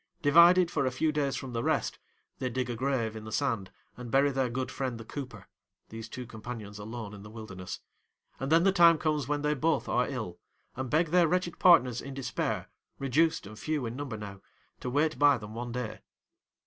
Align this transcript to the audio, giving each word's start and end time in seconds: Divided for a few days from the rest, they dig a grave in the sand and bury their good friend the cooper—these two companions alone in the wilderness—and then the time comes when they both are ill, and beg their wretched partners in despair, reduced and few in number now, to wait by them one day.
Divided 0.23 0.71
for 0.71 0.87
a 0.87 0.91
few 0.91 1.11
days 1.11 1.35
from 1.35 1.53
the 1.53 1.63
rest, 1.63 1.99
they 2.39 2.49
dig 2.49 2.71
a 2.71 2.75
grave 2.75 3.15
in 3.15 3.23
the 3.23 3.31
sand 3.31 3.69
and 3.95 4.09
bury 4.09 4.31
their 4.31 4.49
good 4.49 4.71
friend 4.71 4.97
the 4.97 5.05
cooper—these 5.05 6.09
two 6.09 6.25
companions 6.25 6.79
alone 6.79 7.13
in 7.13 7.21
the 7.21 7.29
wilderness—and 7.29 8.51
then 8.51 8.63
the 8.63 8.71
time 8.71 8.97
comes 8.97 9.27
when 9.27 9.43
they 9.43 9.53
both 9.53 9.87
are 9.87 10.07
ill, 10.09 10.39
and 10.75 10.89
beg 10.89 11.09
their 11.09 11.27
wretched 11.27 11.59
partners 11.59 12.01
in 12.01 12.15
despair, 12.15 12.67
reduced 12.97 13.45
and 13.45 13.59
few 13.59 13.85
in 13.85 13.95
number 13.95 14.17
now, 14.17 14.41
to 14.79 14.89
wait 14.89 15.19
by 15.19 15.37
them 15.37 15.53
one 15.53 15.71
day. 15.71 15.99